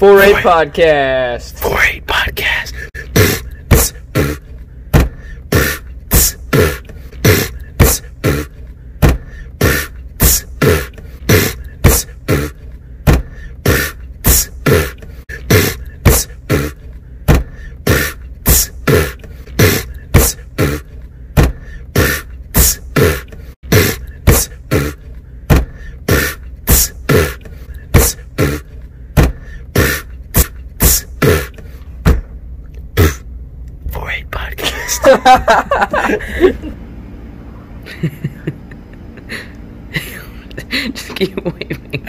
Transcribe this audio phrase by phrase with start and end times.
[0.00, 1.60] 4-8 Podcast.
[1.60, 1.99] 4-8
[40.94, 42.08] Just keep waving.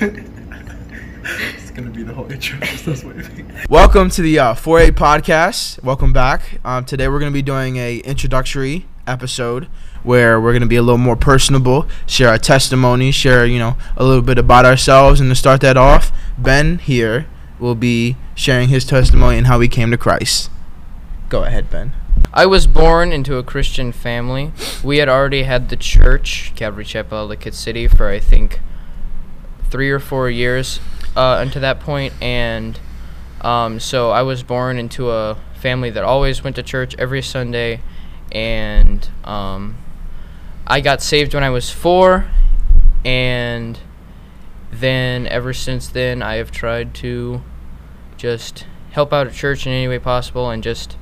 [0.00, 2.58] it's gonna be the whole intro.
[2.60, 3.52] Just us waving.
[3.68, 5.82] Welcome to the uh, 4-8 podcast.
[5.82, 6.58] Welcome back.
[6.64, 9.64] Um, today we're going to be doing a introductory episode
[10.02, 13.76] where we're going to be a little more personable, share our testimony, share you know
[13.94, 17.26] a little bit about ourselves, and to start that off, Ben here
[17.58, 20.50] will be sharing his testimony and how he came to Christ.
[21.28, 21.92] Go ahead, Ben.
[22.32, 24.52] I was born into a Christian family.
[24.84, 28.60] We had already had the church, Calvary Chapel, Ellicott City, for I think
[29.70, 30.78] three or four years
[31.16, 32.78] uh, until that point, and
[33.40, 37.80] um, so I was born into a family that always went to church every Sunday,
[38.30, 39.76] and um,
[40.66, 42.30] I got saved when I was four,
[43.06, 43.78] and
[44.70, 47.42] then ever since then I have tried to
[48.18, 50.96] just help out at church in any way possible and just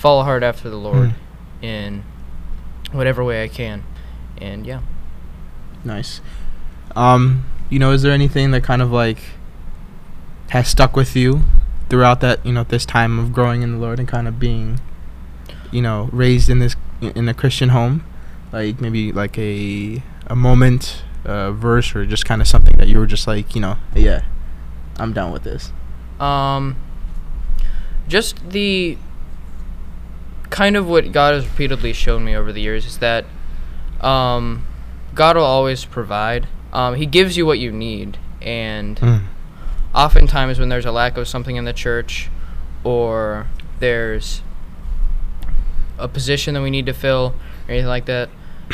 [0.00, 1.14] follow hard after the Lord
[1.60, 2.04] in
[2.90, 3.84] whatever way I can.
[4.38, 4.80] And yeah.
[5.84, 6.22] Nice.
[6.96, 9.18] Um, you know, is there anything that kind of like
[10.48, 11.42] has stuck with you
[11.90, 14.80] throughout that, you know, this time of growing in the Lord and kind of being,
[15.70, 18.02] you know, raised in this in a Christian home?
[18.52, 22.98] Like maybe like a a moment, a verse or just kind of something that you
[22.98, 24.22] were just like, you know, yeah,
[24.98, 25.72] I'm done with this.
[26.18, 26.76] Um
[28.08, 28.96] just the
[30.50, 33.24] kind of what God has repeatedly shown me over the years is that
[34.00, 34.66] um
[35.14, 36.46] God will always provide.
[36.72, 39.22] Um he gives you what you need and Mm.
[39.94, 42.28] oftentimes when there's a lack of something in the church
[42.84, 43.46] or
[43.80, 44.42] there's
[45.98, 47.34] a position that we need to fill
[47.68, 48.28] or anything like that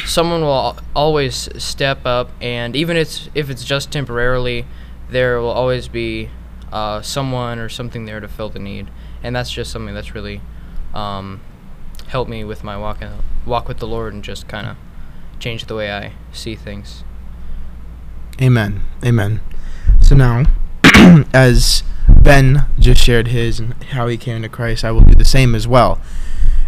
[0.05, 4.65] someone will always step up and even if, if it's just temporarily
[5.09, 6.29] there will always be
[6.71, 8.87] uh, someone or something there to fill the need
[9.23, 10.41] and that's just something that's really
[10.95, 11.41] um,
[12.09, 13.11] helped me with my walk, in,
[13.45, 14.77] walk with the lord and just kind of
[15.39, 17.05] change the way i see things
[18.41, 18.83] Amen.
[19.03, 19.41] Amen.
[20.01, 20.45] So now,
[21.33, 25.25] as Ben just shared his and how he came to Christ, I will do the
[25.25, 26.01] same as well.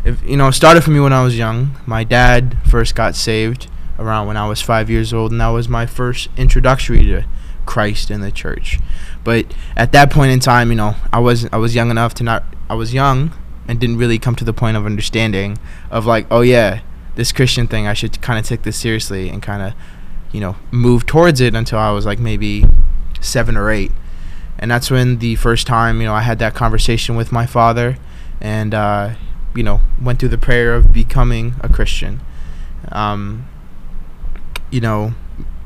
[0.04, 1.76] If you know, it started for me when I was young.
[1.84, 5.68] My dad first got saved around when I was five years old, and that was
[5.68, 7.26] my first introductory to
[7.66, 8.78] Christ in the church.
[9.22, 12.24] But at that point in time, you know, I was I was young enough to
[12.24, 13.34] not I was young
[13.68, 15.58] and didn't really come to the point of understanding
[15.90, 16.80] of like, oh yeah,
[17.14, 19.74] this Christian thing, I should kind of take this seriously and kind of
[20.32, 22.64] you know, move towards it until I was like maybe
[23.20, 23.92] seven or eight.
[24.58, 27.96] And that's when the first time, you know, I had that conversation with my father
[28.40, 29.14] and, uh,
[29.54, 32.20] you know, went through the prayer of becoming a Christian.
[32.90, 33.48] Um,
[34.70, 35.14] you know,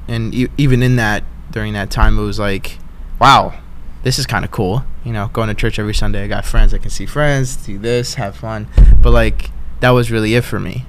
[0.07, 2.79] and e- even in that, during that time, it was like,
[3.19, 3.59] wow,
[4.03, 4.85] this is kind of cool.
[5.05, 6.25] You know, going to church every Sunday.
[6.25, 6.75] I got friends.
[6.75, 8.69] I can see friends, do this, have fun.
[9.01, 10.87] But, like, that was really it for me.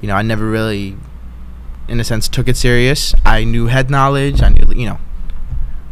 [0.00, 0.96] You know, I never really
[1.90, 3.14] in a sense took it serious.
[3.24, 4.40] I knew head knowledge.
[4.40, 5.00] I knew you know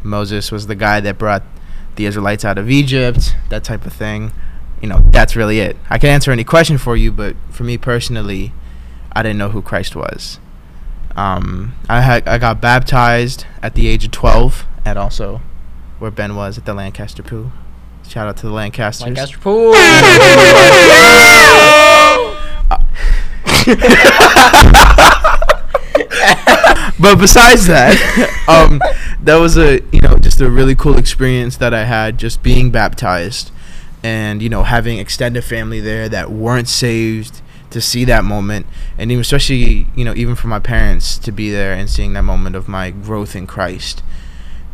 [0.03, 1.43] Moses was the guy that brought
[1.97, 4.33] the Israelites out of Egypt, that type of thing.
[4.81, 5.77] You know, that's really it.
[5.91, 8.53] I can answer any question for you, but for me personally,
[9.13, 10.39] I didn't know who Christ was.
[11.17, 15.41] Um, I had I got baptized at the age of 12 at also
[15.99, 17.53] where Ben was at the Lancaster Pool.
[18.09, 19.05] Shout out to the Lancasters.
[19.05, 19.73] lancaster pool
[26.99, 27.95] but besides that,
[28.49, 28.81] um,
[29.23, 32.71] that was a you know just a really cool experience that I had just being
[32.71, 33.51] baptized,
[34.03, 38.65] and you know having extended family there that weren't saved to see that moment,
[38.97, 42.23] and even especially you know even for my parents to be there and seeing that
[42.23, 44.03] moment of my growth in Christ,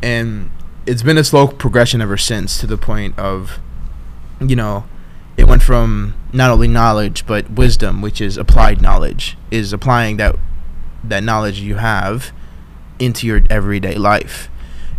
[0.00, 0.50] and
[0.86, 3.58] it's been a slow progression ever since to the point of,
[4.40, 4.84] you know,
[5.36, 10.36] it went from not only knowledge but wisdom, which is applied knowledge, is applying that
[11.02, 12.32] that knowledge you have
[12.98, 14.48] into your everyday life.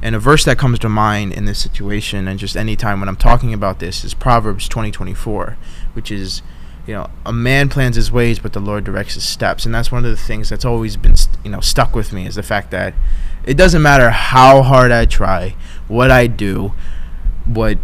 [0.02, 3.10] And a verse that comes to mind in this situation and just any time when
[3.10, 5.56] I'm talking about this is Proverbs 20:24,
[5.94, 6.42] which is
[6.86, 9.66] you know, a man plans his ways but the Lord directs his steps.
[9.66, 12.36] And that's one of the things that's always been you know, stuck with me is
[12.36, 12.94] the fact that
[13.46, 15.56] it doesn't matter how hard I try,
[15.88, 16.74] what I do,
[17.46, 17.78] what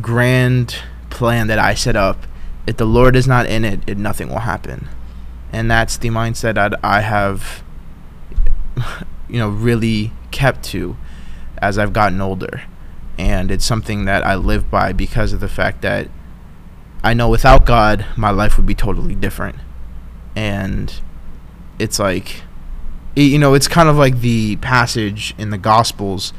[0.00, 2.26] grand plan that I set up,
[2.66, 4.88] if the Lord is not in it, it nothing will happen.
[5.52, 7.62] And that's the mindset that I have
[9.28, 10.96] you know really kept to
[11.58, 12.62] as I've gotten older.
[13.18, 16.08] And it's something that I live by because of the fact that
[17.04, 19.56] I know without God, my life would be totally different.
[20.34, 21.00] And
[21.78, 22.42] it's like,
[23.14, 26.32] you know, it's kind of like the passage in the Gospels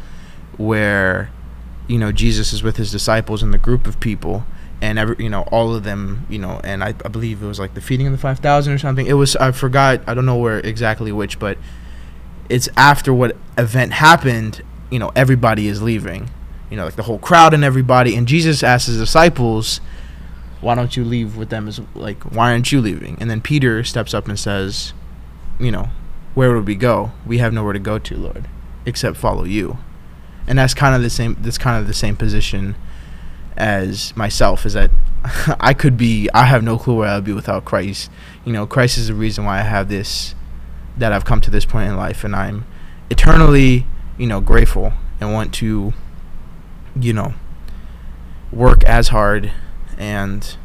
[0.58, 1.32] where,
[1.88, 4.46] you know, Jesus is with his disciples and the group of people.
[4.82, 7.60] And every, you know, all of them, you know, and I, I believe it was
[7.60, 9.06] like the feeding of the five thousand or something.
[9.06, 10.02] It was I forgot.
[10.08, 11.58] I don't know where exactly which, but
[12.50, 14.62] it's after what event happened.
[14.90, 16.30] You know, everybody is leaving.
[16.70, 18.16] You know, like the whole crowd and everybody.
[18.16, 19.80] And Jesus asks his disciples,
[20.64, 23.84] why don't you leave with them as like why aren't you leaving and then peter
[23.84, 24.94] steps up and says
[25.60, 25.90] you know
[26.34, 28.48] where would we go we have nowhere to go to lord
[28.86, 29.78] except follow you
[30.48, 32.76] and that's kind of the same that's kind of the same position
[33.56, 34.92] as myself is that
[35.60, 38.10] i could be i have no clue where i'll be without christ.
[38.46, 40.36] You know christ is the reason why i have this
[40.98, 42.66] that i've come to this point in life and i'm
[43.10, 43.86] eternally
[44.18, 45.94] you know grateful and want to
[47.00, 47.34] you know
[48.52, 49.52] work as hard
[49.98, 50.58] and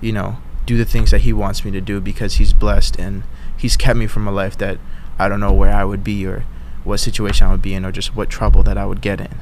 [0.00, 3.22] you know do the things that he wants me to do because he's blessed and
[3.56, 4.78] he's kept me from a life that
[5.18, 6.44] I don't know where I would be or
[6.84, 9.34] what situation I would be in or just what trouble that I would get in.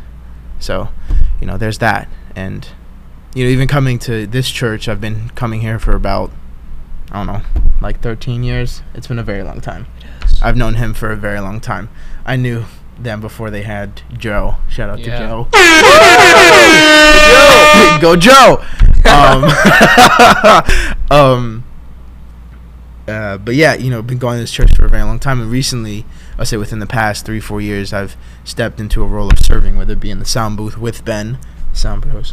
[0.58, 0.88] So,
[1.40, 2.08] you know, there's that.
[2.36, 2.68] And
[3.34, 6.30] you know, even coming to this church, I've been coming here for about
[7.12, 7.42] I don't know,
[7.80, 8.82] like 13 years.
[8.94, 9.86] It's been a very long time.
[10.42, 11.88] I've known him for a very long time.
[12.24, 12.64] I knew
[12.98, 14.56] them before they had Joe.
[14.68, 15.18] Shout out Yeah.
[15.18, 15.48] to Joe.
[18.00, 18.62] Go Joe.
[19.10, 19.44] Um,
[21.10, 21.64] um,
[23.08, 25.40] uh, but yeah, you know, been going to this church for a very long time,
[25.40, 26.04] and recently,
[26.40, 29.76] I'll say within the past three, four years, I've stepped into a role of serving,
[29.76, 31.38] whether it be in the sound booth with Ben,
[31.74, 32.32] sound booth,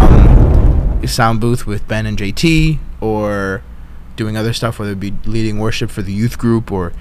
[0.00, 3.62] um, sound booth with Ben and JT, or
[4.16, 6.94] doing other stuff, whether it be leading worship for the youth group, or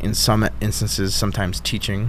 [0.00, 2.08] in some instances, sometimes teaching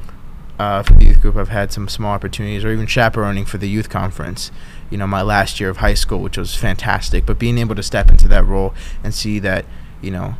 [0.58, 1.36] uh, for the youth group.
[1.36, 4.52] I've had some small opportunities, or even chaperoning for the youth conference.
[4.90, 7.26] You know, my last year of high school, which was fantastic.
[7.26, 8.74] But being able to step into that role
[9.04, 9.66] and see that,
[10.02, 10.36] you know,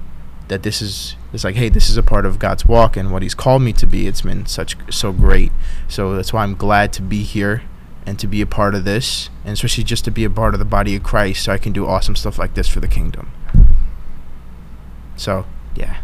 [0.54, 3.24] that this is it's like, hey, this is a part of God's walk and what
[3.24, 4.06] He's called me to be.
[4.06, 5.52] It's been such so great.
[5.88, 7.64] So that's why I'm glad to be here
[8.06, 10.60] and to be a part of this, and especially just to be a part of
[10.60, 13.32] the body of Christ, so I can do awesome stuff like this for the kingdom.
[15.16, 15.46] So
[15.76, 15.98] yeah.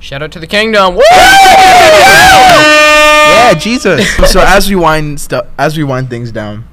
[0.00, 0.96] Shout out to the kingdom.
[0.96, 1.02] Woo!
[3.40, 4.06] Yeah, Jesus.
[4.30, 6.68] so as we wind stuff, as we wind things down,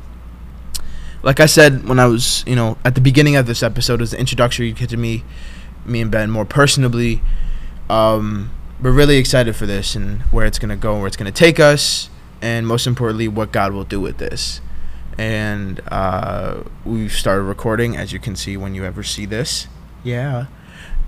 [1.24, 4.12] like I said when I was, you know, at the beginning of this episode, was
[4.12, 5.24] the introductory you get to me,
[5.86, 7.22] me and Ben more personally.
[7.90, 8.52] Um,
[8.82, 11.60] we're really excited for this and where it's gonna go, and where it's gonna take
[11.60, 12.10] us,
[12.42, 14.62] and most importantly, what God will do with this.
[15.18, 19.68] And uh, we've started recording, as you can see when you ever see this.
[20.04, 20.48] Yeah.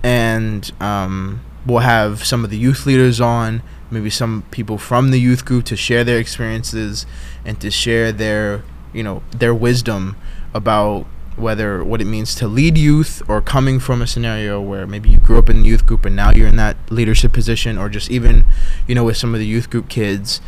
[0.02, 5.20] And um, we'll have some of the youth leaders on, maybe some people from the
[5.20, 7.04] youth group to share their experiences
[7.44, 10.16] and to share their, you know, their wisdom
[10.54, 11.06] about
[11.38, 15.18] whether what it means to lead youth or coming from a scenario where maybe you
[15.18, 18.10] grew up in the youth group and now you're in that leadership position or just
[18.10, 18.44] even,
[18.86, 20.40] you know, with some of the youth group kids,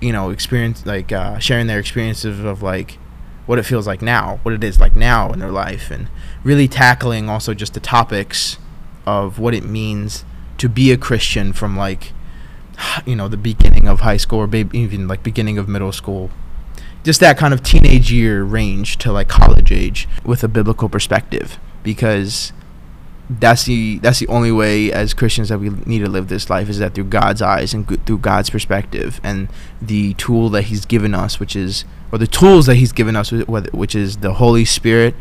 [0.00, 2.98] you know, experience like uh, sharing their experiences of like
[3.46, 6.08] what it feels like now, what it is like now in their life, and
[6.42, 8.58] really tackling also just the topics
[9.06, 10.24] of what it means
[10.58, 12.12] to be a Christian from like,
[13.06, 16.30] you know, the beginning of high school or maybe even like beginning of middle school.
[17.06, 21.56] Just that kind of teenage year range to like college age with a biblical perspective
[21.84, 22.52] because
[23.30, 26.68] that's the that's the only way as Christians that we need to live this life
[26.68, 29.46] is that through God's eyes and through God's perspective and
[29.80, 33.30] the tool that He's given us, which is or the tools that He's given us,
[33.30, 35.14] which is the Holy Spirit,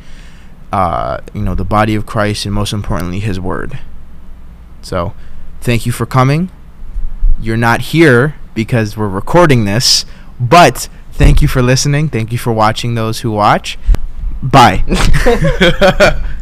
[0.71, 3.77] uh, you know, the body of Christ, and most importantly, His Word.
[4.81, 5.13] So,
[5.61, 6.49] thank you for coming.
[7.39, 10.03] You're not here because we're recording this,
[10.39, 12.09] but thank you for listening.
[12.09, 12.95] Thank you for watching.
[12.95, 13.77] Those who watch,
[14.41, 14.83] bye.